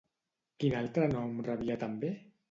[0.63, 2.11] Quin altre nom rebia també?